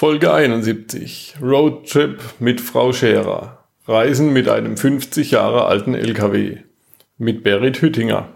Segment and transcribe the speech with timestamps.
[0.00, 1.38] Folge 71.
[1.42, 3.64] Roadtrip mit Frau Scherer.
[3.88, 6.58] Reisen mit einem 50 Jahre alten LKW.
[7.16, 8.28] Mit Berit Hüttinger.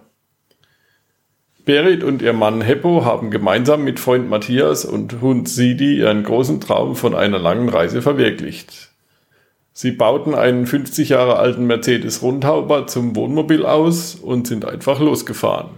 [1.64, 6.61] Berit und ihr Mann Heppo haben gemeinsam mit Freund Matthias und Hund Sidi ihren großen
[6.61, 8.91] Traum von einer langen Reise verwirklicht.
[9.73, 15.71] Sie bauten einen 50 Jahre alten Mercedes Rundhauber zum Wohnmobil aus und sind einfach losgefahren.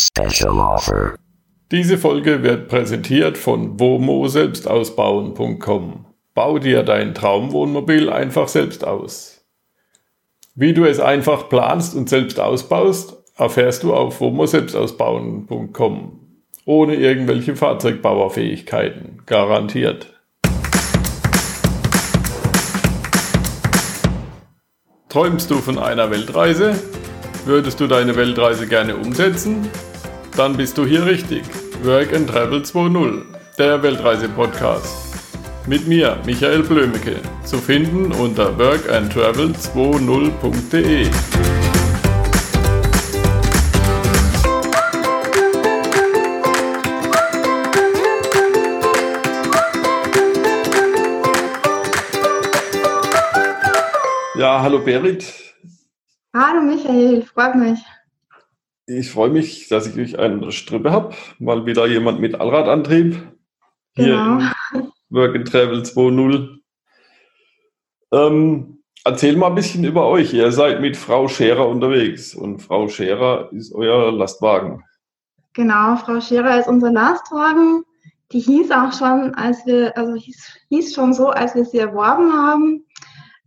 [0.00, 1.16] Special Offer.
[1.72, 6.04] Diese Folge wird präsentiert von womo-selbstausbauen.com.
[6.32, 9.44] Bau dir dein Traumwohnmobil einfach selbst aus.
[10.54, 16.20] Wie du es einfach planst und selbst ausbaust, erfährst du auf womo-selbstausbauen.com.
[16.66, 19.22] Ohne irgendwelche Fahrzeugbauerfähigkeiten.
[19.26, 20.14] Garantiert.
[25.08, 26.78] Träumst du von einer Weltreise?
[27.44, 29.68] Würdest du deine Weltreise gerne umsetzen?
[30.36, 31.44] Dann bist du hier richtig.
[31.84, 33.22] Work and Travel 2.0,
[33.58, 35.14] der Weltreise-Podcast.
[35.66, 41.10] Mit mir, Michael Blömecke, zu finden unter workandtravel20.de.
[54.38, 55.24] Ja, hallo Berit.
[56.34, 57.78] Hallo Michael, freut mich.
[58.88, 61.12] Ich freue mich, dass ich euch eine Strippe habe.
[61.40, 63.20] Mal wieder jemand mit Allradantrieb.
[63.96, 64.38] Hier genau.
[64.74, 66.58] in Work and Travel 2.0.
[68.12, 70.32] Ähm, erzähl mal ein bisschen über euch.
[70.32, 74.84] Ihr seid mit Frau Scherer unterwegs und Frau Scherer ist euer Lastwagen.
[75.54, 77.82] Genau, Frau Scherer ist unser Lastwagen.
[78.30, 82.32] Die hieß auch schon, als wir, also hieß, hieß schon so, als wir sie erworben
[82.32, 82.84] haben.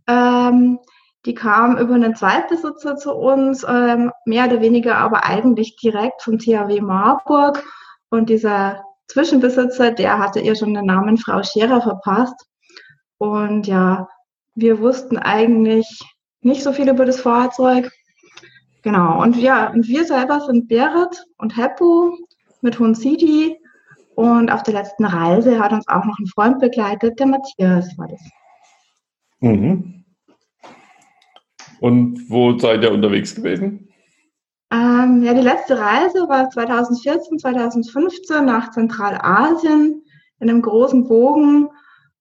[0.06, 0.78] Ähm,
[1.26, 6.38] die kam über einen Zweitbesitzer zu uns, ähm, mehr oder weniger aber eigentlich direkt vom
[6.38, 7.62] THW Marburg.
[8.08, 12.46] Und dieser Zwischenbesitzer, der hatte ihr schon den Namen Frau Scherer verpasst.
[13.18, 14.08] Und ja,
[14.54, 15.86] wir wussten eigentlich
[16.40, 17.90] nicht so viel über das Fahrzeug.
[18.82, 19.20] Genau.
[19.20, 22.16] Und ja, und wir selber sind Berit und Heppo
[22.62, 23.58] mit Hund City.
[24.14, 28.08] Und auf der letzten Reise hat uns auch noch ein Freund begleitet, der Matthias war
[28.08, 28.20] das.
[29.40, 29.99] Mhm.
[31.80, 33.88] Und wo seid ihr unterwegs gewesen?
[34.72, 40.04] Ähm, ja, die letzte Reise war 2014, 2015 nach Zentralasien
[40.38, 41.68] in einem großen Bogen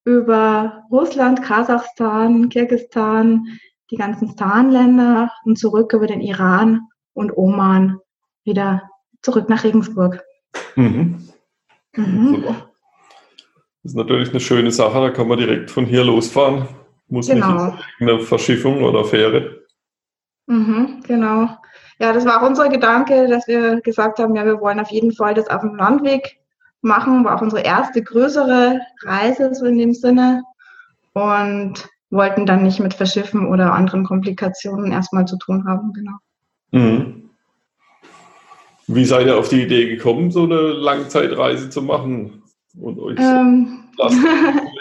[0.06, 3.46] über Russland, Kasachstan, Kirgistan,
[3.92, 8.00] die ganzen Stan-Länder und zurück über den Iran und Oman
[8.46, 8.90] wieder
[9.22, 10.24] zurück nach Regensburg.
[10.75, 11.30] Mhm.
[11.96, 12.44] Mhm.
[13.84, 16.68] Das ist natürlich eine schöne Sache, da kann man direkt von hier losfahren.
[17.09, 17.72] Muss genau.
[17.72, 19.66] nicht eine Verschiffung oder Fähre.
[20.47, 21.50] Mhm, genau.
[22.00, 25.12] Ja, das war auch unser Gedanke, dass wir gesagt haben, ja, wir wollen auf jeden
[25.12, 26.40] Fall das auf dem Landweg
[26.81, 27.25] machen.
[27.25, 30.44] War auch unsere erste größere Reise so in dem Sinne
[31.14, 36.18] und wollten dann nicht mit Verschiffen oder anderen Komplikationen erstmal zu tun haben, genau.
[36.72, 37.30] Mhm.
[38.88, 42.42] Wie seid ihr auf die Idee gekommen, so eine Langzeitreise zu machen
[42.80, 43.84] und euch ähm.
[43.98, 44.18] so zu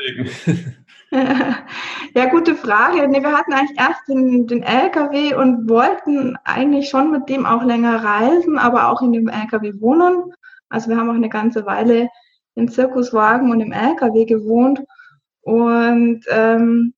[0.07, 0.77] legen?
[1.11, 3.07] Ja, gute Frage.
[3.09, 7.63] Nee, wir hatten eigentlich erst den, den LKW und wollten eigentlich schon mit dem auch
[7.63, 10.33] länger reisen, aber auch in dem LKW wohnen.
[10.69, 12.09] Also wir haben auch eine ganze Weile
[12.55, 14.81] im Zirkuswagen und im LKW gewohnt.
[15.43, 16.95] Und ähm,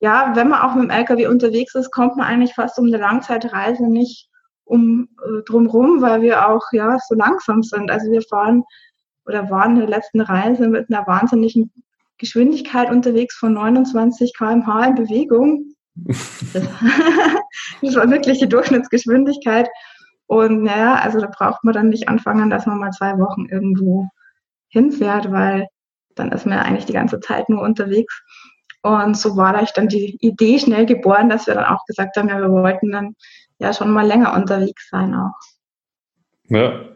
[0.00, 2.98] ja, wenn man auch mit dem LKW unterwegs ist, kommt man eigentlich fast um eine
[2.98, 4.28] Langzeitreise nicht
[4.64, 7.90] um äh, drumrum, weil wir auch ja so langsam sind.
[7.90, 8.64] Also wir fahren
[9.26, 11.72] oder waren in der letzten Reise mit einer wahnsinnigen
[12.24, 15.74] Geschwindigkeit unterwegs von 29 km/h in Bewegung.
[15.94, 19.68] das war wirklich die Durchschnittsgeschwindigkeit.
[20.26, 24.08] Und naja, also da braucht man dann nicht anfangen, dass man mal zwei Wochen irgendwo
[24.68, 25.68] hinfährt, weil
[26.14, 28.22] dann ist man ja eigentlich die ganze Zeit nur unterwegs.
[28.82, 32.28] Und so war da dann die Idee schnell geboren, dass wir dann auch gesagt haben,
[32.28, 33.14] ja, wir wollten dann
[33.58, 35.32] ja schon mal länger unterwegs sein auch.
[36.48, 36.88] Ja.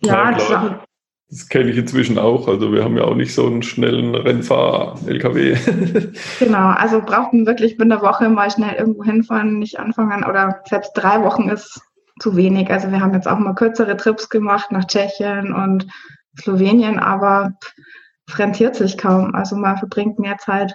[0.00, 0.85] Ja, das war,
[1.28, 2.46] das kenne ich inzwischen auch.
[2.46, 5.56] Also wir haben ja auch nicht so einen schnellen Rennfahr-LKW.
[6.38, 10.24] genau, also braucht man wirklich mit einer Woche mal schnell irgendwo hinfahren, nicht anfangen.
[10.24, 11.80] Oder selbst drei Wochen ist
[12.20, 12.70] zu wenig.
[12.70, 15.88] Also wir haben jetzt auch mal kürzere Trips gemacht nach Tschechien und
[16.40, 17.54] Slowenien, aber
[18.28, 19.34] es rentiert sich kaum.
[19.34, 20.74] Also man verbringt mehr Zeit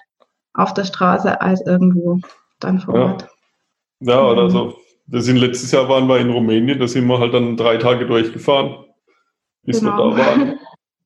[0.54, 2.20] auf der Straße als irgendwo
[2.60, 3.28] dann vor Ort.
[4.02, 4.76] Ja, ja oder so.
[5.08, 8.06] Wir sind letztes Jahr waren wir in Rumänien, da sind wir halt dann drei Tage
[8.06, 8.86] durchgefahren
[9.64, 10.10] bis genau.
[10.10, 10.60] wir da waren.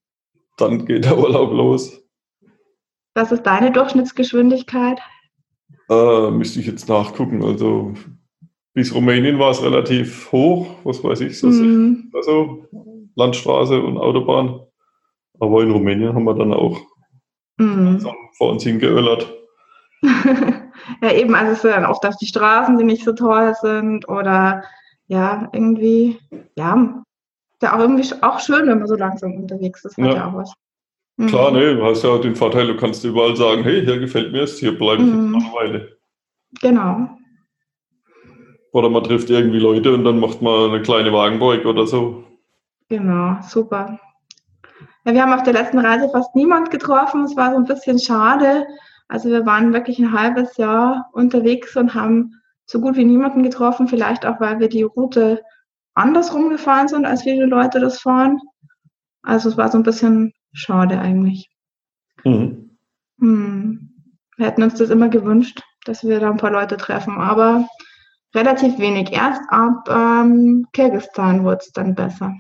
[0.58, 2.02] Dann geht der Urlaub los.
[3.14, 5.00] Was ist deine Durchschnittsgeschwindigkeit?
[5.90, 7.44] Äh, müsste ich jetzt nachgucken.
[7.44, 7.94] Also
[8.74, 12.12] bis Rumänien war es relativ hoch, was weiß ich, so mm.
[12.14, 12.66] also
[13.16, 14.62] Landstraße und Autobahn.
[15.40, 16.80] Aber in Rumänien haben wir dann auch
[17.58, 18.06] mhm.
[18.38, 19.34] vor uns hingeöllert.
[20.02, 24.08] ja, eben, also es sind dann oft auch die Straßen, die nicht so toll sind
[24.08, 24.64] oder
[25.08, 26.20] ja, irgendwie,
[26.56, 27.04] ja,
[27.62, 29.98] ja auch irgendwie auch schön, wenn man so langsam unterwegs ist.
[29.98, 30.54] Hat ja, ja auch was.
[31.18, 31.28] Mhm.
[31.28, 34.44] Klar, ne, du hast ja den Vorteil, du kannst überall sagen, hey, hier gefällt mir
[34.44, 35.34] es, hier bleibe ich mhm.
[35.34, 35.98] jetzt eine Weile.
[36.62, 37.10] Genau.
[38.72, 42.26] Oder man trifft irgendwie Leute und dann macht man eine kleine Wagenbeug oder so.
[42.90, 44.00] Genau, super.
[45.06, 47.24] Ja, wir haben auf der letzten Reise fast niemand getroffen.
[47.24, 48.66] Es war so ein bisschen schade.
[49.08, 52.34] Also wir waren wirklich ein halbes Jahr unterwegs und haben
[52.66, 53.88] so gut wie niemanden getroffen.
[53.88, 55.42] Vielleicht auch, weil wir die Route
[55.96, 58.40] andersrum gefahren sind, als viele Leute das fahren.
[59.24, 61.50] Also es war so ein bisschen schade eigentlich.
[62.24, 62.78] Mhm.
[63.20, 63.92] Hm.
[64.38, 67.68] Wir hätten uns das immer gewünscht, dass wir da ein paar Leute treffen, aber
[68.34, 69.12] relativ wenig.
[69.14, 72.36] Erst ab ähm, Kirgisistan wurde es dann besser.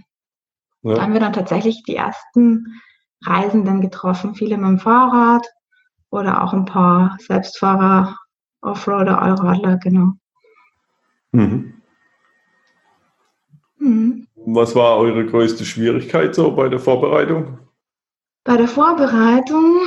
[0.81, 0.95] Ja.
[0.95, 2.81] Da haben wir dann tatsächlich die ersten
[3.23, 5.47] Reisenden getroffen, viele mit dem Fahrrad
[6.09, 8.17] oder auch ein paar Selbstfahrer,
[8.61, 10.13] Offroader, Allradler, genau.
[11.31, 11.81] Mhm.
[13.85, 14.27] Mhm.
[14.35, 17.59] Was war eure größte Schwierigkeit so bei der Vorbereitung?
[18.43, 19.77] Bei der Vorbereitung,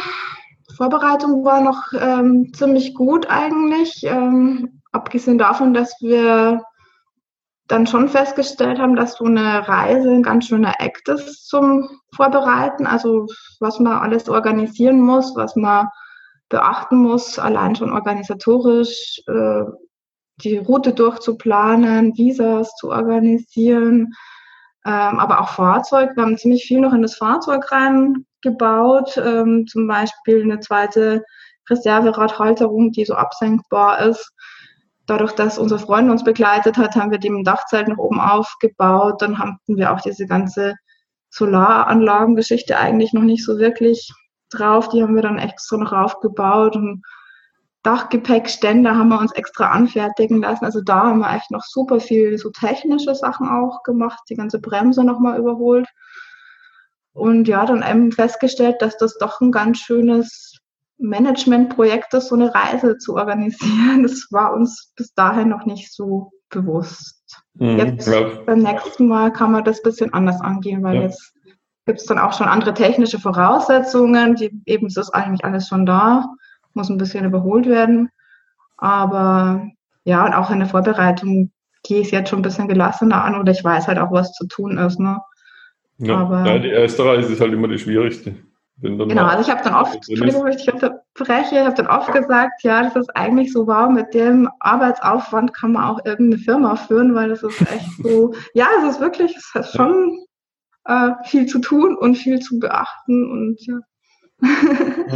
[0.76, 6.62] Vorbereitung war noch ähm, ziemlich gut eigentlich, ähm, abgesehen davon, dass wir
[7.66, 12.86] dann schon festgestellt haben, dass so eine Reise ein ganz schöner Act ist zum Vorbereiten.
[12.86, 13.26] Also
[13.60, 15.88] was man alles organisieren muss, was man
[16.48, 19.64] beachten muss, allein schon organisatorisch äh,
[20.42, 24.12] die Route durchzuplanen, Visas zu organisieren,
[24.86, 26.10] ähm, aber auch Fahrzeug.
[26.14, 31.24] Wir haben ziemlich viel noch in das Fahrzeug reingebaut, ähm, zum Beispiel eine zweite
[31.68, 34.32] Reserveradhalterung, die so absenkbar ist.
[35.06, 39.22] Dadurch, dass unser Freund uns begleitet hat, haben wir dem Dachzelt nach oben aufgebaut.
[39.22, 40.74] Dann hatten wir auch diese ganze
[41.30, 44.12] Solaranlagengeschichte eigentlich noch nicht so wirklich
[44.50, 44.88] drauf.
[44.90, 47.02] Die haben wir dann extra noch aufgebaut und
[47.82, 50.64] Dachgepäckständer haben wir uns extra anfertigen lassen.
[50.64, 54.60] Also da haben wir echt noch super viel so technische Sachen auch gemacht, die ganze
[54.60, 55.88] Bremse nochmal überholt.
[57.12, 60.58] Und ja, dann eben festgestellt, dass das doch ein ganz schönes
[60.98, 64.02] Managementprojekt ist, so eine Reise zu organisieren.
[64.02, 67.40] Das war uns bis dahin noch nicht so bewusst.
[67.54, 68.28] Mhm, jetzt ja.
[68.44, 71.02] beim nächsten Mal kann man das ein bisschen anders angehen, weil ja.
[71.02, 71.32] jetzt
[71.86, 76.26] gibt es dann auch schon andere technische Voraussetzungen, die eben ist eigentlich alles schon da
[76.74, 78.10] muss ein bisschen überholt werden.
[78.76, 79.66] Aber
[80.04, 81.50] ja, und auch in der Vorbereitung
[81.82, 84.32] gehe ich es jetzt schon ein bisschen gelassener an oder ich weiß halt auch, was
[84.32, 84.98] zu tun ist.
[84.98, 85.20] Ne?
[85.98, 88.36] Ja, Aber, ja, die erste Reise ist halt immer die schwierigste.
[88.80, 92.62] Genau, also ich habe dann oft, Entschuldigung, ich dich unterbreche, ich habe dann oft gesagt,
[92.62, 97.12] ja, das ist eigentlich so wow, mit dem Arbeitsaufwand kann man auch irgendeine Firma führen,
[97.12, 100.24] weil das ist echt so, ja, es ist wirklich, es hat schon
[100.84, 103.80] äh, viel zu tun und viel zu beachten und ja.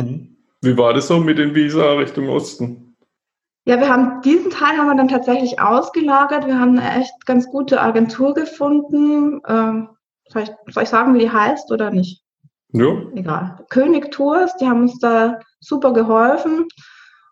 [0.03, 0.32] Mhm.
[0.63, 2.97] Wie war das so mit den Visa Richtung Osten?
[3.65, 6.47] Ja, wir haben diesen Teil haben wir dann tatsächlich ausgelagert.
[6.47, 9.41] Wir haben eine echt ganz gute Agentur gefunden.
[9.47, 9.89] Ähm,
[10.29, 12.23] soll, ich, soll ich sagen, wie die heißt oder nicht?
[12.73, 12.93] Ja.
[13.15, 13.65] Egal.
[13.71, 16.67] König Tours, die haben uns da super geholfen.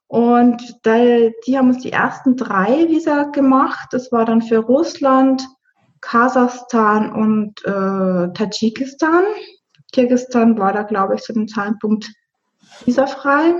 [0.06, 0.98] Und da,
[1.46, 3.88] die haben uns die ersten drei Visa gemacht.
[3.92, 5.46] Das war dann für Russland,
[6.00, 9.22] Kasachstan und äh, Tadschikistan.
[9.92, 12.10] Kirgisistan war da, glaube ich, zu dem Zeitpunkt
[12.86, 13.54] visafrei.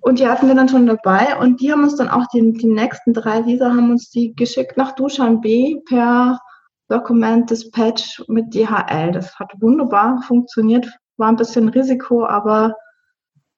[0.00, 2.66] Und die hatten wir dann schon dabei und die haben uns dann auch die, die
[2.66, 6.40] nächsten drei Visa haben uns die geschickt nach Dushanbe per
[6.88, 9.12] Dokument Dispatch mit DHL.
[9.12, 12.74] Das hat wunderbar funktioniert, war ein bisschen Risiko, aber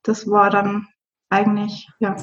[0.02, 0.86] das war dann
[1.30, 2.14] eigentlich, ja,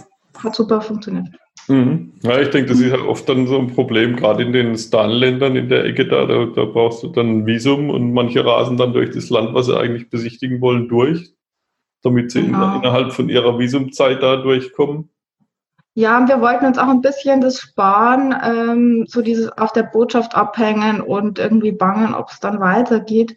[0.44, 1.28] hat super funktioniert.
[1.68, 2.14] Mhm.
[2.22, 5.56] Ja, ich denke, das ist halt oft dann so ein Problem, gerade in den Stan-Ländern
[5.56, 8.94] in der Ecke da, da, da brauchst du dann ein Visum und manche rasen dann
[8.94, 11.34] durch das Land, was sie eigentlich besichtigen wollen, durch
[12.04, 12.78] damit sie genau.
[12.78, 15.10] innerhalb von ihrer Visumzeit da durchkommen?
[15.94, 19.84] Ja, und wir wollten uns auch ein bisschen das sparen, ähm, so dieses auf der
[19.84, 23.36] Botschaft abhängen und irgendwie bangen, ob es dann weitergeht.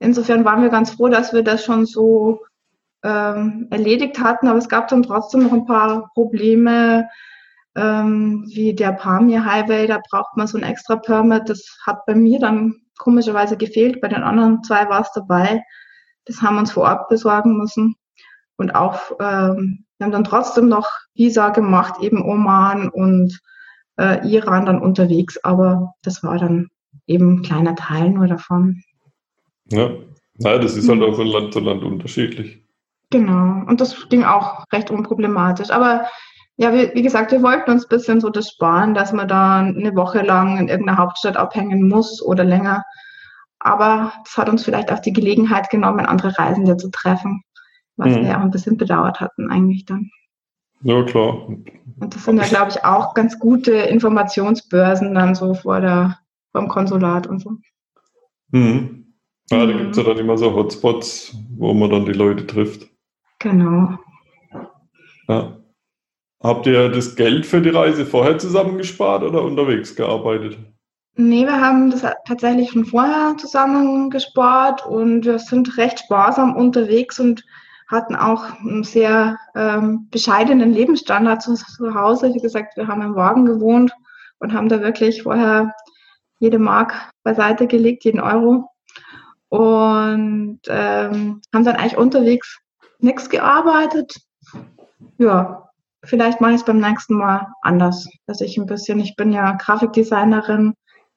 [0.00, 2.42] Insofern waren wir ganz froh, dass wir das schon so
[3.02, 7.08] ähm, erledigt hatten, aber es gab dann trotzdem noch ein paar Probleme,
[7.74, 11.48] ähm, wie der Pamir Highway, da braucht man so ein extra Permit.
[11.48, 15.62] Das hat bei mir dann komischerweise gefehlt, bei den anderen zwei war es dabei.
[16.26, 17.96] Das haben wir uns vor Ort besorgen müssen.
[18.56, 23.40] Und auch, ähm, wir haben dann trotzdem noch Visa gemacht, eben Oman und
[23.98, 26.68] äh, Iran dann unterwegs, aber das war dann
[27.06, 28.82] eben ein kleiner Teil nur davon.
[29.70, 29.90] Ja,
[30.38, 32.64] naja, das ist halt auch von Land zu Land unterschiedlich.
[33.10, 35.70] Genau, und das ging auch recht unproblematisch.
[35.70, 36.06] Aber
[36.56, 39.58] ja, wie, wie, gesagt, wir wollten uns ein bisschen so das sparen, dass man da
[39.58, 42.82] eine Woche lang in irgendeiner Hauptstadt abhängen muss oder länger.
[43.60, 47.42] aber das hat uns vielleicht auch die Gelegenheit genommen, andere Reisende zu treffen,
[47.96, 48.16] was mhm.
[48.16, 50.10] wir ja auch ein bisschen bedauert hatten eigentlich dann.
[50.82, 51.46] Ja, klar.
[51.46, 56.18] Und das sind ja, glaube ich, auch ganz gute Informationsbörsen dann so vor der,
[56.52, 57.52] vom Konsulat und so.
[58.50, 59.14] Mhm.
[59.50, 59.78] Ja, da mhm.
[59.78, 62.88] gibt es ja dann immer so Hotspots, wo man dann die Leute trifft.
[63.38, 63.98] Genau.
[65.28, 65.56] Ja.
[66.42, 70.58] Habt ihr das Geld für die Reise vorher zusammengespart oder unterwegs gearbeitet?
[71.16, 77.44] Nee, wir haben das tatsächlich schon vorher zusammengespart und wir sind recht sparsam unterwegs und
[77.88, 82.34] hatten auch einen sehr ähm, bescheidenen Lebensstandard zu, zu Hause.
[82.34, 83.92] Wie gesagt, wir haben im Wagen gewohnt
[84.38, 85.74] und haben da wirklich vorher
[86.38, 88.70] jede Mark beiseite gelegt, jeden Euro.
[89.48, 92.58] Und ähm, haben dann eigentlich unterwegs
[92.98, 94.16] nichts gearbeitet.
[95.18, 95.68] Ja,
[96.04, 99.52] vielleicht mache ich es beim nächsten Mal anders, dass ich ein bisschen, ich bin ja
[99.52, 100.74] Grafikdesignerin,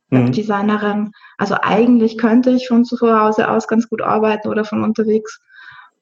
[0.10, 0.18] mhm.
[0.18, 1.12] Webdesignerin.
[1.38, 5.40] Also eigentlich könnte ich von zu Hause aus ganz gut arbeiten oder von unterwegs.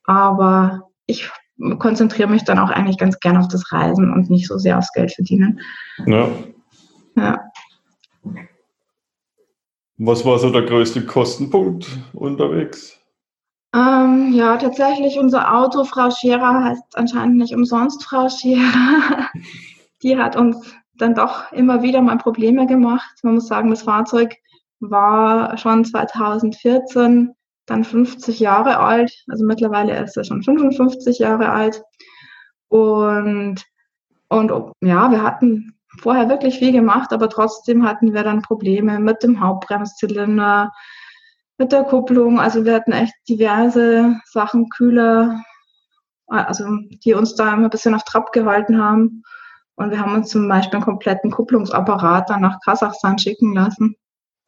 [0.08, 1.30] Aber ich
[1.80, 4.92] konzentriere mich dann auch eigentlich ganz gern auf das Reisen und nicht so sehr aufs
[4.92, 5.60] Geld verdienen.
[6.06, 6.30] Ja.
[7.16, 7.40] Ja.
[9.98, 13.00] Was war so der größte Kostenpunkt unterwegs?
[13.74, 19.30] Ähm, ja, tatsächlich unser Auto, Frau Scherer, heißt anscheinend nicht umsonst Frau Scherer.
[20.04, 23.20] Die hat uns dann doch immer wieder mal Probleme gemacht.
[23.24, 24.36] Man muss sagen, das Fahrzeug
[24.80, 27.34] war schon 2014
[27.66, 29.12] dann 50 Jahre alt.
[29.28, 31.84] Also mittlerweile ist er schon 55 Jahre alt.
[32.68, 33.64] Und,
[34.30, 39.24] und ja, wir hatten vorher wirklich viel gemacht, aber trotzdem hatten wir dann Probleme mit
[39.24, 40.72] dem Hauptbremszylinder,
[41.58, 42.40] mit der Kupplung.
[42.40, 45.42] Also wir hatten echt diverse Sachen, Kühler,
[46.28, 46.66] also
[47.04, 49.24] die uns da immer ein bisschen auf Trab gehalten haben.
[49.76, 53.96] Und wir haben uns zum Beispiel einen kompletten Kupplungsapparat dann nach Kasachstan schicken lassen.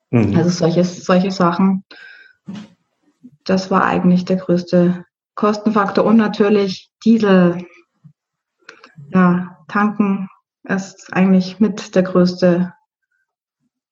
[0.10, 0.36] Mhm.
[0.36, 1.84] Also solche, solche Sachen.
[3.48, 6.06] Das war eigentlich der größte Kostenfaktor.
[6.06, 7.66] Und natürlich Diesel.
[9.14, 10.30] Ja, tanken
[10.64, 12.74] ist eigentlich mit der größte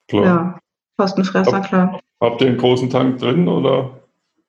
[0.07, 0.25] klar.
[0.25, 0.59] Ja,
[0.97, 2.00] Kostenfresser, Hab, klar.
[2.21, 4.01] Habt ihr einen großen Tank drin oder?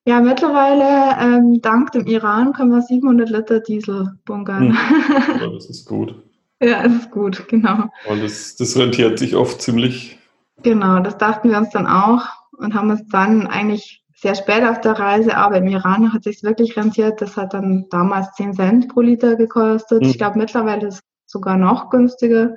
[0.07, 4.71] Ja, mittlerweile ähm, dank dem Iran können wir 700 Liter Diesel bunkern.
[4.71, 4.79] Hm.
[5.41, 6.15] Ja, das ist gut.
[6.61, 7.85] ja, das ist gut, genau.
[8.09, 10.19] Und das, das rentiert sich oft ziemlich.
[10.63, 14.81] Genau, das dachten wir uns dann auch und haben uns dann eigentlich sehr spät auf
[14.81, 17.21] der Reise, aber im Iran hat sich wirklich rentiert.
[17.21, 20.03] Das hat dann damals 10 Cent pro Liter gekostet.
[20.03, 20.09] Mhm.
[20.09, 22.57] Ich glaube, mittlerweile ist es sogar noch günstiger.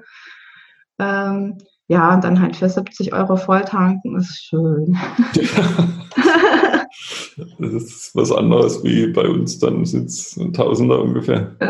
[1.00, 4.98] Ähm, ja, und dann halt für 70 Euro volltanken ist schön.
[7.58, 11.56] das ist was anderes wie bei uns, dann sind es ein Tausender ungefähr.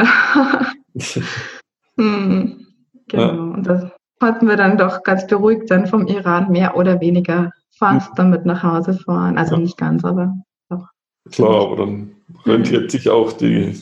[1.98, 2.68] hm,
[3.08, 3.30] genau, ja.
[3.30, 3.86] und das
[4.22, 8.62] hatten wir dann doch ganz beruhigt dann vom Iran mehr oder weniger fast damit nach
[8.62, 9.38] Hause fahren.
[9.38, 9.62] Also ja.
[9.62, 10.36] nicht ganz, aber
[10.70, 10.86] doch.
[11.32, 12.12] Klar, aber dann
[12.46, 13.76] rentiert sich auch die,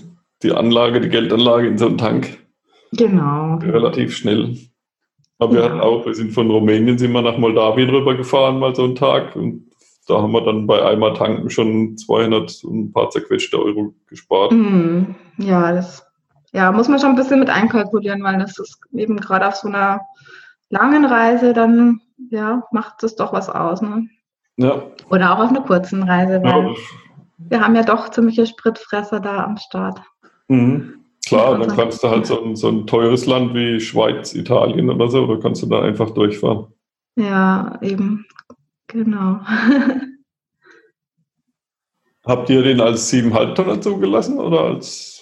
[0.44, 2.38] die Anlage, die Geldanlage in so einen Tank.
[2.94, 3.56] Genau.
[3.56, 4.58] Relativ schnell.
[5.40, 5.60] Aber ja.
[5.60, 8.84] wir hatten auch, wir sind von Rumänien, sind wir nach Moldawien rüber gefahren, mal so
[8.84, 9.36] einen Tag.
[9.36, 9.70] Und
[10.08, 14.52] da haben wir dann bei einmal tanken schon 200 und ein paar zerquetschte Euro gespart.
[14.52, 15.16] Mhm.
[15.38, 16.06] Ja, das
[16.54, 19.68] ja, muss man schon ein bisschen mit einkalkulieren, weil das ist eben gerade auf so
[19.68, 20.02] einer
[20.70, 23.82] langen Reise dann ja, macht es doch was aus.
[23.82, 24.10] Ne?
[24.58, 24.84] Ja.
[25.10, 26.76] Oder auch auf einer kurzen Reise, weil ja.
[27.38, 30.02] wir haben ja doch ziemliche Spritfresser da am Start.
[30.48, 30.94] Mhm.
[31.28, 35.10] Klar, dann kannst du halt so ein, so ein teures Land wie Schweiz, Italien oder
[35.10, 36.68] so, oder kannst du da einfach durchfahren.
[37.18, 38.26] Ja, eben.
[38.88, 39.42] Genau.
[42.26, 45.17] Habt ihr den als 7,5 Tonner zugelassen oder als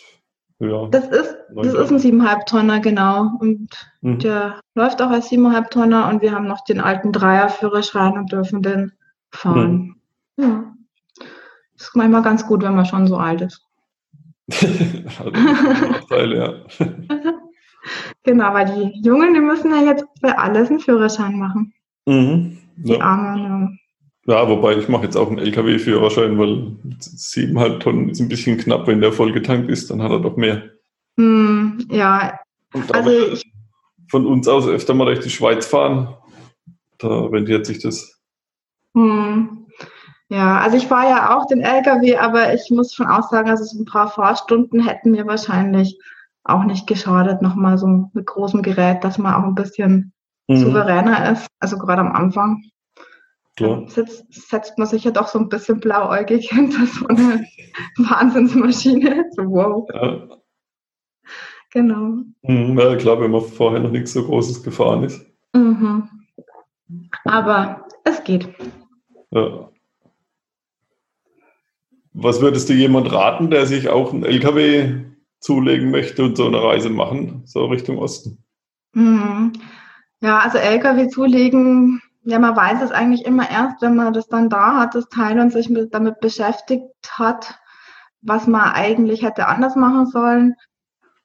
[0.60, 0.88] ja.
[0.88, 3.32] Das ist, das ist ein 7,5 Tonner, genau.
[3.40, 3.70] Und
[4.02, 4.20] mhm.
[4.20, 8.62] der läuft auch als 7,5 Tonner und wir haben noch den alten Dreierführerschein und dürfen
[8.62, 8.94] den
[9.32, 9.96] fahren.
[10.38, 10.44] Mhm.
[10.44, 10.76] Ja.
[11.78, 13.62] Das ist manchmal ganz gut, wenn man schon so alt ist.
[14.50, 16.54] Nachteil, ja.
[18.24, 21.74] genau, weil die Jungen, die müssen ja jetzt für alles einen Führerschein machen.
[22.06, 22.58] Mhm.
[22.78, 23.02] Die ja.
[23.02, 23.80] Armen.
[24.28, 28.88] Ja, wobei ich mache jetzt auch einen LKW-Führerschein, weil siebeneinhalb Tonnen ist ein bisschen knapp,
[28.88, 30.64] wenn der voll getankt ist, dann hat er doch mehr.
[31.18, 32.40] Hm, ja,
[32.92, 33.52] also ich,
[34.10, 36.16] von uns aus öfter mal durch die Schweiz fahren,
[36.98, 38.20] da rentiert sich das.
[38.96, 39.68] Hm.
[40.30, 43.64] Ja, also ich fahre ja auch den LKW, aber ich muss schon auch sagen, also
[43.64, 46.00] so ein paar Fahrstunden hätten mir wahrscheinlich
[46.44, 50.14] auch nicht geschadet, nochmal so mit großem Gerät, dass man auch ein bisschen
[50.48, 50.58] mhm.
[50.58, 52.64] souveräner ist, also gerade am Anfang.
[53.56, 53.88] Klar.
[53.88, 57.46] Setzt, setzt man sich ja doch so ein bisschen blauäugig hinter so eine
[57.98, 59.26] Wahnsinnsmaschine.
[59.32, 59.88] So, wow.
[59.94, 60.28] Ja.
[61.72, 62.24] Genau.
[62.44, 65.26] Mhm, ja, klar, wenn man vorher noch nichts so Großes gefahren ist.
[65.54, 66.10] Mhm.
[67.26, 68.48] Aber es geht.
[69.32, 69.70] Ja.
[72.14, 75.04] Was würdest du jemand raten, der sich auch einen LKW
[75.40, 78.38] zulegen möchte und so eine Reise machen, so Richtung Osten?
[78.94, 79.52] Mhm.
[80.22, 84.50] Ja, also LKW zulegen, ja, man weiß es eigentlich immer erst, wenn man das dann
[84.50, 87.60] da hat, das Teil und sich mit, damit beschäftigt hat,
[88.22, 90.56] was man eigentlich hätte anders machen sollen.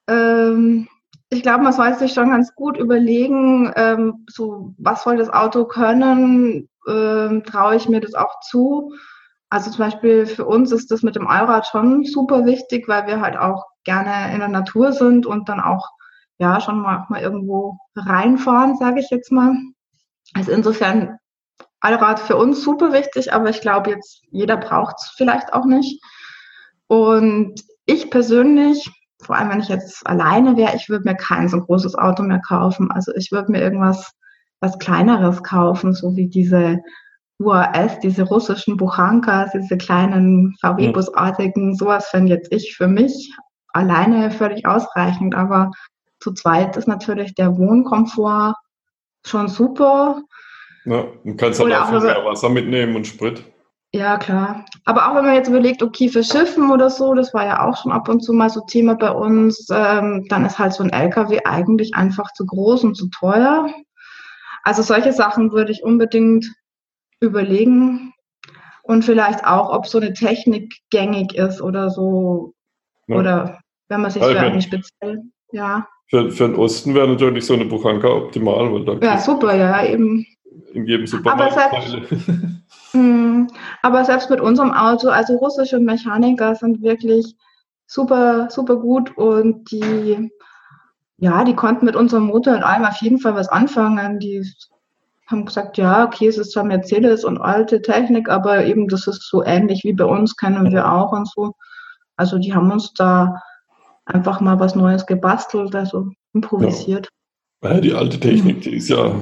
[0.07, 0.87] Ähm,
[1.29, 5.65] ich glaube, man sollte sich schon ganz gut überlegen, ähm, so was soll das Auto
[5.65, 8.93] können, ähm, traue ich mir das auch zu.
[9.49, 13.21] Also zum Beispiel für uns ist das mit dem Allrad schon super wichtig, weil wir
[13.21, 15.89] halt auch gerne in der Natur sind und dann auch
[16.37, 19.55] ja schon mal, mal irgendwo reinfahren, sage ich jetzt mal.
[20.33, 21.17] Also insofern
[21.81, 26.01] Allrad für uns super wichtig, aber ich glaube jetzt jeder braucht es vielleicht auch nicht.
[26.87, 28.89] Und ich persönlich,
[29.23, 32.41] vor allem wenn ich jetzt alleine wäre, ich würde mir kein so großes Auto mehr
[32.47, 32.91] kaufen.
[32.91, 34.11] Also ich würde mir irgendwas
[34.59, 36.79] was kleineres kaufen, so wie diese
[37.39, 43.33] UAS, diese russischen Buchankas, diese kleinen VW-Busartigen, sowas fände jetzt ich für mich
[43.73, 45.33] alleine völlig ausreichend.
[45.33, 45.71] Aber
[46.19, 48.53] zu zweit ist natürlich der Wohnkomfort
[49.25, 50.21] schon super.
[50.85, 53.43] Ja, du kannst halt auch viel mehr Wasser mitnehmen und Sprit.
[53.93, 54.65] Ja, klar.
[54.85, 57.81] Aber auch wenn man jetzt überlegt, okay, für Schiffen oder so, das war ja auch
[57.81, 60.91] schon ab und zu mal so Thema bei uns, ähm, dann ist halt so ein
[60.91, 63.67] LKW eigentlich einfach zu groß und zu teuer.
[64.63, 66.45] Also solche Sachen würde ich unbedingt
[67.19, 68.13] überlegen
[68.83, 72.53] und vielleicht auch, ob so eine Technik gängig ist oder so.
[73.07, 73.17] Ja.
[73.17, 73.59] Oder
[73.89, 75.87] wenn man sich ja, für speziell, ja.
[76.11, 79.83] Für, für den Osten wäre natürlich so eine Buchanka optimal, weil da ja, super, ja,
[79.85, 80.25] eben.
[80.73, 81.57] In jedem Supermarkt.
[81.57, 82.11] Aber selbst,
[82.93, 83.47] mh,
[83.81, 87.33] aber selbst mit unserem Auto, also russische Mechaniker sind wirklich
[87.87, 90.29] super, super gut und die
[91.15, 94.19] ja, die konnten mit unserem Motor und allem auf jeden Fall was anfangen.
[94.19, 94.43] Die
[95.27, 99.29] haben gesagt, ja, okay, es ist zwar Mercedes und alte Technik, aber eben das ist
[99.29, 101.53] so ähnlich wie bei uns, kennen wir auch und so.
[102.17, 103.35] Also die haben uns da
[104.05, 107.09] einfach mal was Neues gebastelt, also improvisiert.
[107.63, 108.61] Ja, die alte Technik, mhm.
[108.61, 109.13] die ist ja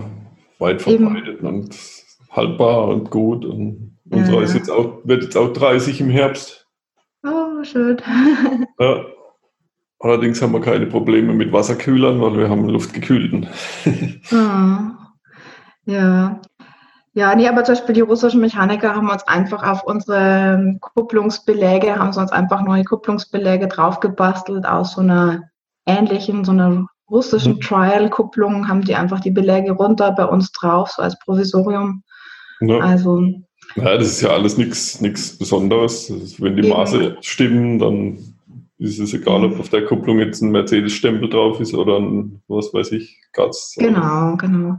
[0.59, 1.47] weit verbreitet eben.
[1.47, 1.75] und
[2.29, 3.45] haltbar und gut.
[3.45, 4.43] Und unsere ja.
[4.43, 6.67] ist jetzt auch, wird jetzt auch 30 im Herbst.
[7.23, 7.97] Oh, schön.
[8.79, 9.05] ja.
[10.01, 13.49] Allerdings haben wir keine Probleme mit Wasserkühlern, weil wir haben einen luftgekühlten.
[13.83, 14.95] hm.
[15.85, 16.39] Ja.
[17.13, 22.13] Ja, nee, aber zum Beispiel die russischen Mechaniker haben uns einfach auf unsere Kupplungsbeläge, haben
[22.13, 25.49] sie uns einfach neue Kupplungsbeläge draufgebastelt aus so einer
[25.87, 27.61] ähnlichen, so einer russischen mhm.
[27.61, 32.03] Trial-Kupplung, haben die einfach die Beläge runter bei uns drauf, so als Provisorium.
[32.61, 32.79] Ja.
[32.79, 33.21] Also.
[33.75, 36.11] Ja, das ist ja alles nichts Besonderes.
[36.39, 38.17] Wenn die Maße stimmen, dann
[38.79, 42.73] ist es egal, ob auf der Kupplung jetzt ein Mercedes-Stempel drauf ist oder ein, was
[42.73, 43.75] weiß ich, Gatz.
[43.77, 44.77] Genau, genau.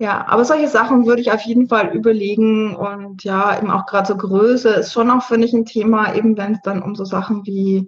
[0.00, 4.08] Ja, aber solche Sachen würde ich auf jeden Fall überlegen und ja, eben auch gerade
[4.08, 7.04] so Größe ist schon auch, finde ich, ein Thema, eben wenn es dann um so
[7.04, 7.86] Sachen wie,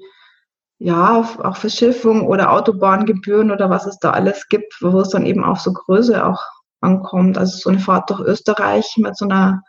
[0.79, 5.43] ja, auch Verschiffung oder Autobahngebühren oder was es da alles gibt, wo es dann eben
[5.43, 6.43] auf so Größe auch
[6.83, 7.39] ankommt.
[7.39, 9.63] Also so eine Fahrt durch Österreich mit so einer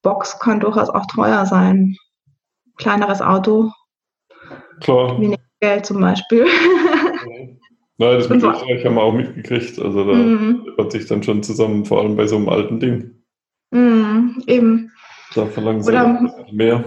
[0.00, 1.96] Box kann durchaus auch teuer sein.
[2.78, 3.70] Kleineres Auto
[4.80, 5.20] Klar.
[5.20, 6.46] Wenig Geld zum Beispiel.
[7.98, 8.50] Nein, das mit so.
[8.50, 9.78] Österreich haben wir auch mitgekriegt.
[9.78, 10.66] Also da mhm.
[10.78, 13.10] hat sich dann schon zusammen, vor allem bei so einem alten Ding.
[13.70, 14.90] Mhm, eben.
[15.34, 16.84] Da verlangen sie Oder, mehr.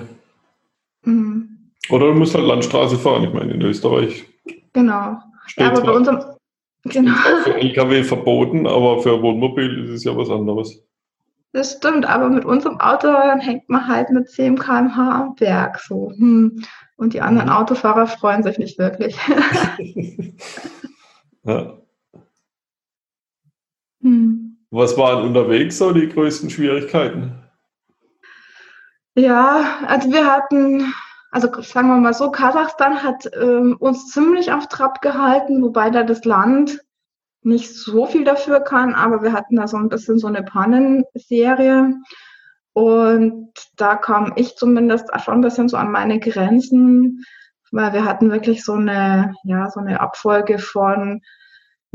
[1.04, 1.72] Mhm.
[1.90, 3.24] Oder du musst halt Landstraße fahren.
[3.24, 4.26] Ich meine, in Österreich.
[4.74, 5.18] Genau.
[5.58, 6.20] Ja, aber bei unserem.
[6.84, 7.16] Genau.
[7.44, 10.82] Für LKW verboten, aber für Wohnmobil ist es ja was anderes.
[11.52, 16.12] Das stimmt, aber mit unserem Auto hängt man halt mit 10 km/h am Berg so.
[16.18, 16.64] Hm.
[16.98, 17.56] Und die anderen mhm.
[17.56, 19.18] Autofahrer freuen sich nicht wirklich.
[21.48, 21.78] ja.
[24.02, 24.58] hm.
[24.70, 27.44] Was waren unterwegs so die größten Schwierigkeiten?
[29.16, 30.94] Ja, also wir hatten,
[31.32, 36.04] also sagen wir mal so, Kasachstan hat ähm, uns ziemlich auf Trab gehalten, wobei da
[36.04, 36.82] das Land
[37.42, 41.96] nicht so viel dafür kann, aber wir hatten da so ein bisschen so eine Pannenserie.
[42.74, 47.24] Und da kam ich zumindest schon ein bisschen so an meine Grenzen,
[47.72, 51.22] weil wir hatten wirklich so eine, ja, so eine Abfolge von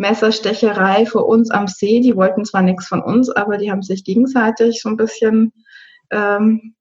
[0.02, 2.00] Messerstecherei vor uns am See.
[2.00, 5.52] Die wollten zwar nichts von uns, aber die haben sich gegenseitig so ein bisschen
[6.10, 6.74] ähm,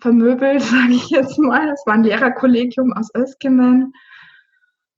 [0.00, 1.66] vermöbelt, sage ich jetzt mal.
[1.66, 3.92] Das war ein Lehrerkollegium aus Öskimen.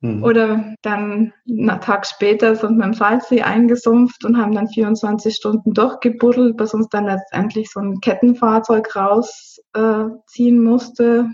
[0.01, 0.25] Mhm.
[0.25, 5.73] Oder dann einen Tag später sind wir im Salzsee eingesumpft und haben dann 24 Stunden
[5.73, 11.31] durchgebuddelt, bis uns dann letztendlich so ein Kettenfahrzeug rausziehen äh, musste.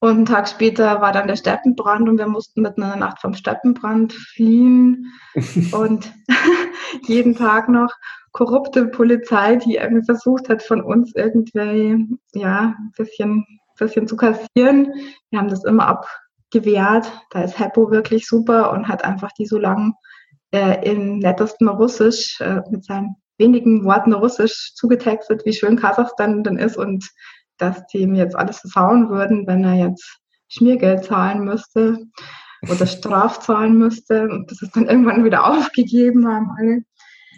[0.00, 3.20] Und einen Tag später war dann der Steppenbrand und wir mussten mitten in der Nacht
[3.20, 5.12] vom Steppenbrand fliehen
[5.72, 6.12] und
[7.06, 7.92] jeden Tag noch.
[8.32, 13.44] korrupte Polizei, die irgendwie versucht hat, von uns irgendwie, ja, ein bisschen,
[13.76, 14.92] bisschen zu kassieren.
[15.30, 17.10] Wir haben das immer abgewehrt.
[17.30, 19.94] Da ist Heppo wirklich super und hat einfach die so lang
[20.52, 26.58] äh, im nettesten Russisch äh, mit seinen wenigen Worten Russisch zugetextet, wie schön Kasachstan denn
[26.58, 27.08] ist und
[27.58, 30.18] dass die ihm jetzt alles versauen würden, wenn er jetzt
[30.48, 31.98] Schmiergeld zahlen müsste
[32.68, 36.82] oder Straf zahlen müsste und das ist dann irgendwann wieder aufgegeben haben alle.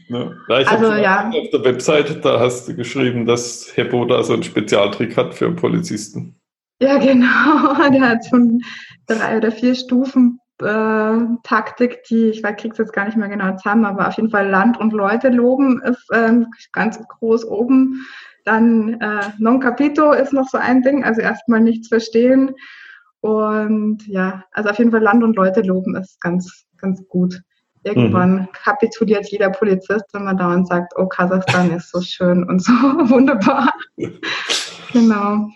[0.08, 1.28] Ja, ich also, ja.
[1.28, 5.52] auf der Webseite, da hast du geschrieben, dass Heppo da so einen Spezialtrick hat für
[5.52, 6.34] Polizisten.
[6.82, 7.74] Ja, genau.
[7.92, 8.60] Der hat schon
[9.06, 13.56] drei oder vier Stufen äh, Taktik, die, ich kriege es jetzt gar nicht mehr genau
[13.56, 16.32] zusammen, aber auf jeden Fall Land und Leute loben ist äh,
[16.72, 18.06] ganz groß oben.
[18.44, 22.54] Dann äh, Non Capito ist noch so ein Ding, also erstmal nichts verstehen.
[23.20, 27.40] Und ja, also auf jeden Fall Land und Leute loben ist ganz, ganz gut.
[27.82, 28.48] Irgendwann mhm.
[28.52, 32.72] kapituliert jeder Polizist, wenn man da und sagt, oh, Kasachstan ist so schön und so
[33.10, 33.72] wunderbar.
[34.92, 35.48] genau.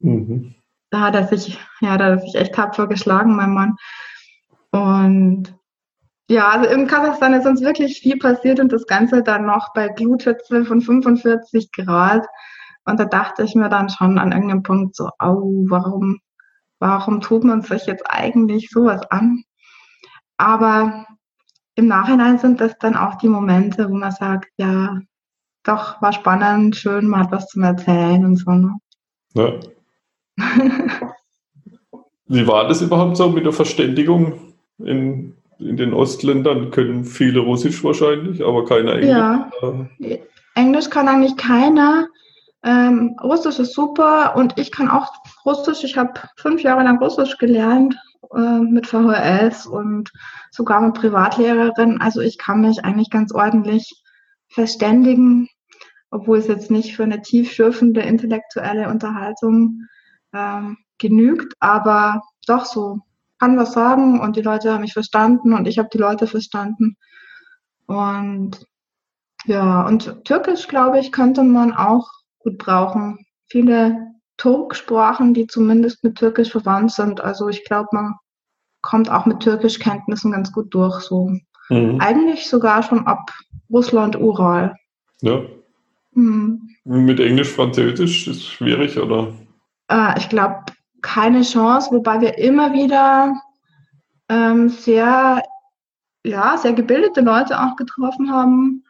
[0.00, 0.54] Mhm.
[0.90, 3.76] Da hat er sich, ja, da hat er sich echt tapfer geschlagen, mein Mann.
[4.70, 5.54] Und
[6.28, 9.88] ja, also im Kasachstan ist uns wirklich viel passiert und das Ganze dann noch bei
[9.88, 12.26] Gluthitze von 45 Grad.
[12.86, 16.20] Und da dachte ich mir dann schon an irgendeinem Punkt so, au, warum
[16.84, 19.44] warum tut man sich jetzt eigentlich sowas an?
[20.36, 21.06] Aber
[21.76, 25.00] im Nachhinein sind das dann auch die Momente, wo man sagt, ja,
[25.62, 28.50] doch, war spannend, schön, man hat was zum Erzählen und so.
[28.50, 28.76] Ne?
[29.32, 29.52] Ja.
[32.26, 36.70] Wie war das überhaupt so mit der Verständigung in, in den Ostländern?
[36.70, 39.10] Können viele Russisch wahrscheinlich, aber keiner Englisch.
[39.10, 39.50] Ja,
[40.54, 42.08] Englisch kann eigentlich keiner.
[42.62, 45.12] Ähm, Russisch ist super und ich kann auch
[45.44, 45.84] Russisch.
[45.84, 47.94] Ich habe fünf Jahre lang Russisch gelernt
[48.34, 50.10] äh, mit VHS und
[50.50, 52.00] sogar mit Privatlehrerin.
[52.00, 54.02] Also ich kann mich eigentlich ganz ordentlich
[54.48, 55.48] verständigen,
[56.10, 59.82] obwohl es jetzt nicht für eine tiefschürfende intellektuelle Unterhaltung
[60.32, 63.00] ähm, genügt, aber doch so
[63.38, 66.96] kann was sagen und die Leute haben mich verstanden und ich habe die Leute verstanden.
[67.86, 68.66] Und
[69.46, 73.26] ja, und Türkisch, glaube ich, könnte man auch gut brauchen.
[73.46, 77.20] Viele Turksprachen, die zumindest mit Türkisch verwandt sind.
[77.20, 78.14] Also ich glaube, man
[78.80, 81.00] kommt auch mit Türkischkenntnissen ganz gut durch.
[81.00, 81.30] So
[81.68, 82.00] mhm.
[82.00, 83.30] eigentlich sogar schon ab
[83.70, 84.74] Russland, Ural.
[85.20, 85.42] Ja.
[86.12, 86.70] Mhm.
[86.84, 89.32] Mit Englisch, Französisch ist schwierig, oder?
[89.88, 90.64] Äh, ich glaube,
[91.04, 93.40] keine Chance, wobei wir immer wieder
[94.28, 95.42] ähm, sehr,
[96.24, 98.84] ja, sehr gebildete Leute auch getroffen haben,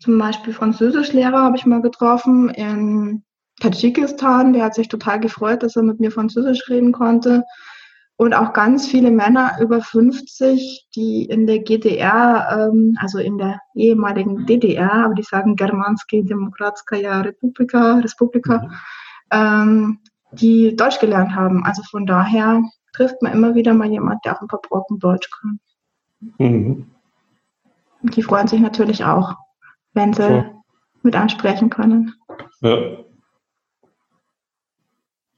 [0.00, 3.22] zum Beispiel Französischlehrer habe ich mal getroffen in
[3.60, 4.54] Tadschikistan.
[4.54, 7.44] Der hat sich total gefreut, dass er mit mir Französisch reden konnte.
[8.16, 13.60] Und auch ganz viele Männer über 50, die in der GDR, ähm, also in der
[13.74, 18.70] ehemaligen DDR, aber die sagen Germanski Demokratskaya Republika, Republika, mhm.
[19.30, 19.98] ähm,
[20.32, 21.64] die Deutsch gelernt haben.
[21.64, 22.62] Also von daher
[22.92, 25.60] trifft man immer wieder mal jemand, der auch ein paar Brocken Deutsch kann.
[26.38, 26.86] Mhm.
[28.02, 29.36] Und die freuen sich natürlich auch
[29.94, 30.44] wenn sie so.
[31.02, 32.14] mit ansprechen können.
[32.60, 32.98] Ja.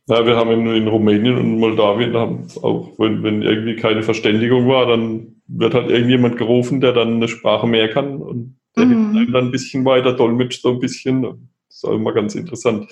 [0.08, 4.66] Ja, wir haben in, in Rumänien und Moldawien haben auch, wenn, wenn irgendwie keine Verständigung
[4.66, 9.16] war, dann wird halt irgendjemand gerufen, der dann eine Sprache mehr kann und der mhm.
[9.16, 11.22] einem dann ein bisschen weiter dolmetscht, so ein bisschen.
[11.22, 12.88] Das ist auch immer ganz interessant.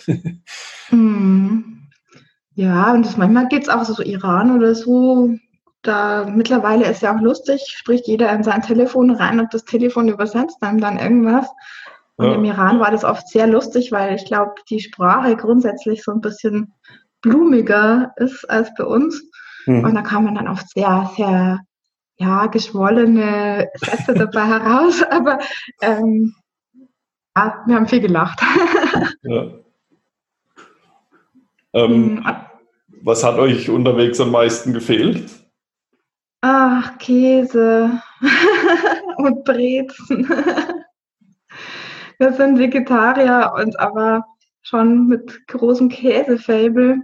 [0.93, 1.30] Mhm.
[2.61, 5.35] Ja, und das, manchmal geht es auch so Iran oder so.
[5.81, 10.09] Da mittlerweile ist ja auch lustig, spricht jeder in sein Telefon rein und das Telefon
[10.09, 11.49] übersetzt einem dann irgendwas.
[12.17, 12.35] Und ja.
[12.35, 16.21] im Iran war das oft sehr lustig, weil ich glaube, die Sprache grundsätzlich so ein
[16.21, 16.75] bisschen
[17.23, 19.23] blumiger ist als bei uns.
[19.65, 19.85] Mhm.
[19.85, 21.61] Und da kamen dann oft sehr, sehr,
[22.19, 25.03] ja, geschwollene Sätze dabei heraus.
[25.11, 25.39] Aber
[25.81, 26.35] ähm,
[27.35, 28.43] ja, wir haben viel gelacht.
[29.23, 29.47] ja.
[31.73, 32.27] Ähm, mhm.
[33.03, 35.31] Was hat euch unterwegs am meisten gefehlt?
[36.43, 38.01] Ach, Käse
[39.17, 40.29] und Brezen.
[42.19, 44.25] Wir sind Vegetarier und aber
[44.63, 47.03] schon mit großem Käsefabel.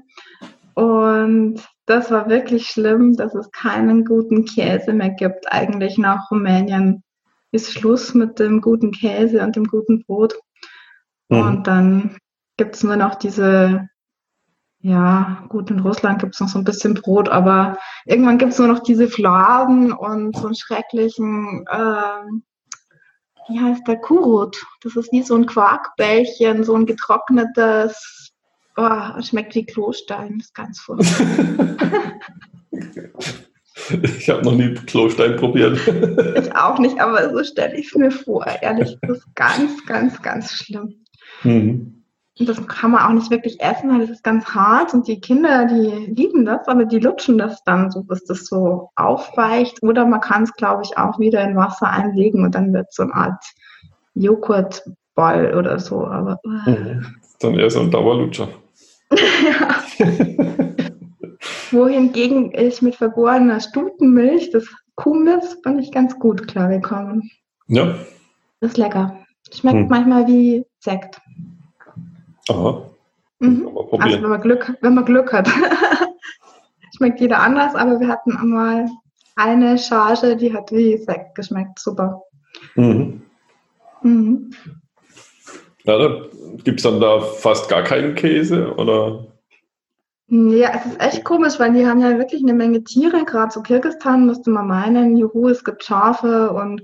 [0.74, 5.50] Und das war wirklich schlimm, dass es keinen guten Käse mehr gibt.
[5.52, 7.02] Eigentlich nach Rumänien
[7.52, 10.35] ist Schluss mit dem guten Käse und dem guten Brot.
[11.28, 11.40] Mhm.
[11.40, 12.16] Und dann
[12.56, 13.88] gibt es nur noch diese
[14.87, 18.59] ja, gut, in Russland gibt es noch so ein bisschen Brot, aber irgendwann gibt es
[18.61, 22.31] nur noch diese Fladen und so einen schrecklichen, äh,
[23.49, 24.57] wie heißt der, Kurut.
[24.83, 28.33] Das ist wie so ein Quarkbällchen, so ein getrocknetes,
[28.77, 31.27] oh, schmeckt wie Klostein, das ist ganz furchtbar.
[34.03, 35.79] Ich habe noch nie Klostein probiert.
[36.38, 38.46] Ich auch nicht, aber so stelle ich es mir vor.
[38.61, 41.05] Ehrlich, das ist ganz, ganz, ganz schlimm.
[41.44, 41.95] Mhm.
[42.38, 45.20] Und das kann man auch nicht wirklich essen, weil das ist ganz hart und die
[45.20, 49.83] Kinder, die lieben das, aber die lutschen das dann so, bis das so aufweicht.
[49.83, 53.05] Oder man kann es, glaube ich, auch wieder in Wasser einlegen und dann wird so
[53.05, 53.42] eine Art
[54.14, 56.07] Joghurtball oder so.
[56.07, 56.70] Aber äh.
[56.70, 57.07] mhm.
[57.40, 58.49] dann eher so ein Dauerlutscher.
[61.70, 67.31] Wohingegen ich mit vergorener Stutenmilch, das Kuhmilch, bin ich ganz gut klargekommen.
[67.68, 67.94] Ja.
[68.61, 69.18] Das ist lecker.
[69.53, 69.88] Schmeckt hm.
[69.88, 71.20] manchmal wie Sekt.
[72.48, 72.82] Aha.
[73.38, 73.68] Mhm.
[73.98, 75.48] Also wenn man Glück, wenn man Glück hat.
[76.96, 78.88] Schmeckt jeder anders, aber wir hatten einmal
[79.35, 81.78] eine Charge, die hat wie Sekt geschmeckt.
[81.78, 82.22] Super.
[82.74, 83.22] Mhm.
[84.02, 84.50] Mhm.
[85.85, 86.22] Ja, da
[86.64, 89.26] gibt es dann da fast gar keinen Käse, oder?
[90.28, 93.24] Ja, es ist echt komisch, weil die haben ja wirklich eine Menge Tiere.
[93.24, 96.82] Gerade zu Kirgistan müsste man meinen, juhu, es gibt Schafe und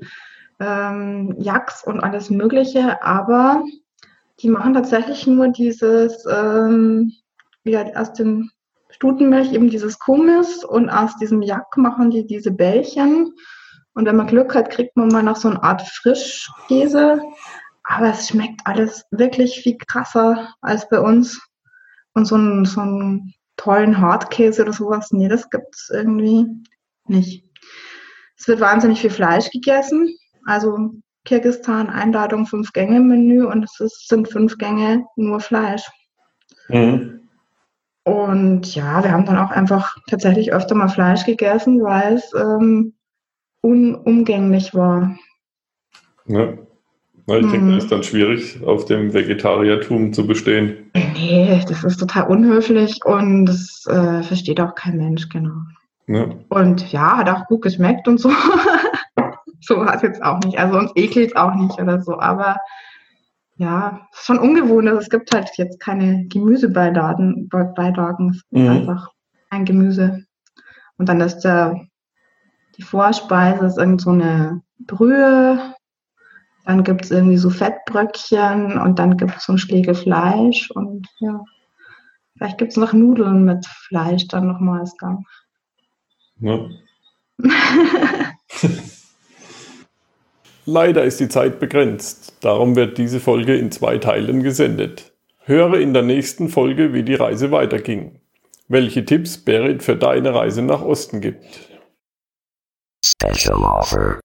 [0.60, 3.64] ähm, Yaks und alles Mögliche, aber
[4.42, 7.12] die machen tatsächlich nur dieses, ähm,
[7.64, 8.50] ja, aus dem
[8.90, 13.32] Stutenmilch eben dieses Kummis und aus diesem Jack machen die diese Bällchen.
[13.94, 17.20] Und wenn man Glück hat, kriegt man mal noch so eine Art Frischkäse.
[17.84, 21.40] Aber es schmeckt alles wirklich viel krasser als bei uns.
[22.14, 26.46] Und so einen, so einen tollen Hartkäse oder sowas, nee, das gibt es irgendwie
[27.06, 27.44] nicht.
[28.38, 30.14] Es wird wahnsinnig viel Fleisch gegessen.
[30.46, 30.90] Also
[31.24, 35.84] Kirgistan Einladung fünf Gänge Menü und es ist, sind fünf Gänge nur Fleisch.
[36.68, 37.20] Mhm.
[38.04, 42.94] Und ja, wir haben dann auch einfach tatsächlich öfter mal Fleisch gegessen, weil es ähm,
[43.60, 45.16] unumgänglich war.
[46.26, 46.54] Ja.
[47.26, 47.52] Na, ich mhm.
[47.52, 50.90] denke, das ist dann schwierig, auf dem Vegetariertum zu bestehen.
[51.14, 55.54] Nee, das ist total unhöflich und das äh, versteht auch kein Mensch, genau.
[56.08, 56.26] Ja.
[56.48, 58.30] Und ja, hat auch gut geschmeckt und so.
[59.62, 60.58] so war es jetzt auch nicht.
[60.58, 62.18] Also uns ekelt es auch nicht oder so.
[62.18, 62.56] Aber
[63.56, 64.88] ja, es ist schon ungewohnt.
[64.88, 67.48] Also es gibt halt jetzt keine Gemüsebeilagen.
[67.48, 68.30] Beilagen.
[68.30, 68.68] Es ist mhm.
[68.68, 69.08] einfach
[69.50, 70.24] ein Gemüse.
[70.98, 71.80] Und dann ist der,
[72.76, 75.74] die Vorspeise ist irgend so eine Brühe.
[76.64, 81.08] Dann gibt es irgendwie so Fettbröckchen und dann gibt es so ein Schläge Fleisch und
[81.18, 81.40] ja.
[82.36, 85.24] Vielleicht gibt es noch Nudeln mit Fleisch dann nochmal als Gang.
[86.40, 86.58] Ja.
[90.64, 95.12] Leider ist die Zeit begrenzt, darum wird diese Folge in zwei Teilen gesendet.
[95.44, 98.20] Höre in der nächsten Folge, wie die Reise weiterging,
[98.68, 101.44] welche Tipps Berit für deine Reise nach Osten gibt.
[103.04, 104.20] Special Offer.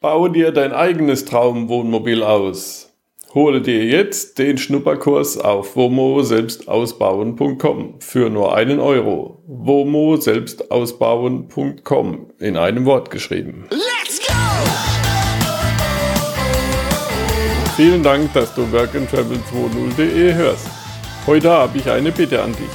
[0.00, 2.88] Baue dir dein eigenes Traumwohnmobil aus.
[3.34, 9.42] Hole dir jetzt den Schnupperkurs auf womo-selbstausbauen.com für nur einen Euro.
[9.46, 13.66] womo-selbstausbauen.com in einem Wort geschrieben.
[13.70, 14.21] Let's
[17.76, 20.66] Vielen Dank, dass du workandtravel20.de hörst.
[21.26, 22.68] Heute habe ich eine Bitte an dich.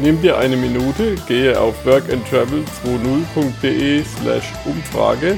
[0.00, 5.36] Nimm dir eine Minute, gehe auf workandtravel20.de slash Umfrage,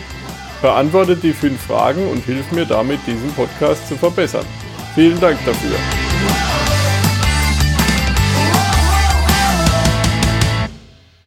[0.62, 4.46] beantworte die fünf Fragen und hilf mir damit, diesen Podcast zu verbessern.
[4.94, 5.76] Vielen Dank dafür.